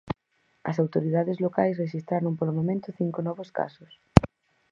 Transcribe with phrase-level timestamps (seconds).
[0.69, 3.91] As autoridades locais rexistraron polo momento cinco novos casos.